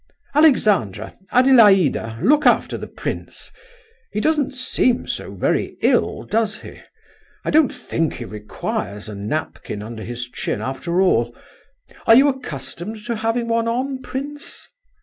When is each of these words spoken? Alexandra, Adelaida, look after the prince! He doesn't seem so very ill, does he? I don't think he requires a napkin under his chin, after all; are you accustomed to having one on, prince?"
Alexandra, 0.33 1.13
Adelaida, 1.31 2.17
look 2.23 2.47
after 2.47 2.75
the 2.75 2.87
prince! 2.87 3.51
He 4.11 4.19
doesn't 4.19 4.51
seem 4.55 5.05
so 5.05 5.35
very 5.35 5.77
ill, 5.83 6.23
does 6.23 6.61
he? 6.61 6.79
I 7.45 7.51
don't 7.51 7.71
think 7.71 8.13
he 8.15 8.25
requires 8.25 9.07
a 9.07 9.13
napkin 9.13 9.83
under 9.83 10.01
his 10.01 10.27
chin, 10.27 10.59
after 10.59 11.01
all; 11.03 11.35
are 12.07 12.15
you 12.15 12.27
accustomed 12.29 13.05
to 13.05 13.17
having 13.17 13.47
one 13.47 13.67
on, 13.67 14.01
prince?" 14.01 14.67